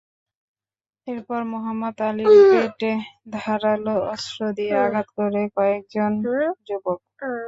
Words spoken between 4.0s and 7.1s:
অস্ত্র দিয়ে আঘাত করে কয়েকজন যুবক।